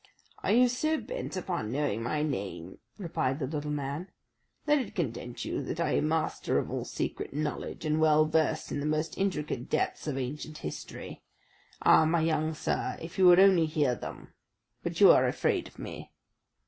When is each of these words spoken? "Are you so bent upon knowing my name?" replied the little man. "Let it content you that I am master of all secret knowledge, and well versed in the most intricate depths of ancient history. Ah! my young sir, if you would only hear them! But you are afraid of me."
"Are 0.41 0.51
you 0.51 0.67
so 0.67 0.99
bent 0.99 1.37
upon 1.37 1.71
knowing 1.71 2.01
my 2.01 2.23
name?" 2.23 2.79
replied 2.97 3.37
the 3.37 3.45
little 3.45 3.69
man. 3.69 4.09
"Let 4.65 4.79
it 4.79 4.95
content 4.95 5.45
you 5.45 5.61
that 5.61 5.79
I 5.79 5.91
am 5.91 6.07
master 6.07 6.57
of 6.57 6.71
all 6.71 6.85
secret 6.85 7.35
knowledge, 7.35 7.85
and 7.85 7.99
well 8.01 8.25
versed 8.25 8.71
in 8.71 8.79
the 8.79 8.87
most 8.87 9.15
intricate 9.15 9.69
depths 9.69 10.07
of 10.07 10.17
ancient 10.17 10.57
history. 10.57 11.21
Ah! 11.83 12.05
my 12.05 12.21
young 12.21 12.55
sir, 12.55 12.97
if 12.99 13.19
you 13.19 13.27
would 13.27 13.39
only 13.39 13.67
hear 13.67 13.93
them! 13.93 14.33
But 14.81 14.99
you 14.99 15.11
are 15.11 15.27
afraid 15.27 15.67
of 15.67 15.77
me." 15.77 16.09